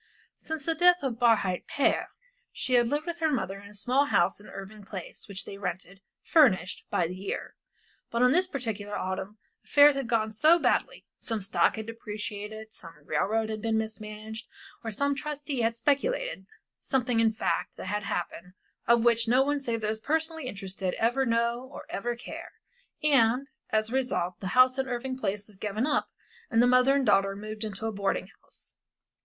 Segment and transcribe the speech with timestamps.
[0.39, 2.07] Since the death of Barhyte père
[2.51, 5.59] she had lived with her mother in a small house in Irving Place, which they
[5.59, 7.53] rented, furnished, by the year.
[8.09, 12.95] But on this particular autumn affairs had gone so badly, some stock had depreciated, some
[13.05, 14.47] railroad had been mismanaged,
[14.83, 16.47] or some trustee had speculated
[16.79, 18.53] something, in fact, had happened
[18.87, 22.53] of which no one save those personally interested ever know or ever care,
[23.03, 26.09] and, as a result, the house in Irving Place was given up,
[26.49, 28.73] and the mother and daughter moved into a boarding house.